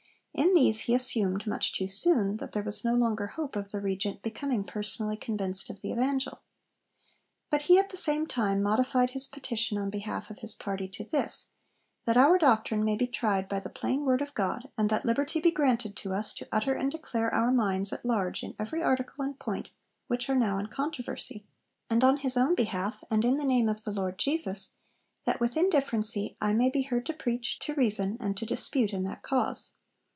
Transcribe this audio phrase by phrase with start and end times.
[0.33, 3.81] In these he assumed much too soon that there was no longer hope of the
[3.81, 6.41] Regent becoming personally convinced of the Evangel.
[7.49, 11.03] But he at the same time modified his 'Petition' on behalf of his party to
[11.03, 11.51] this,
[12.05, 15.41] 'that our doctrine may be tried by the plain word of God, and that liberty
[15.41, 19.23] be granted to us to utter and declare our minds at large in every article
[19.25, 19.71] and point
[20.07, 21.45] which are now in controversy';
[21.89, 24.73] and on his own behalf and 'in the name of the Lord Jesus,
[25.25, 29.03] that with indifferency I may be heard to preach, to reason, and to dispute in
[29.03, 29.71] that cause.'